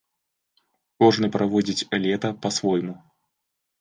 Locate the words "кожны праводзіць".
1.03-1.87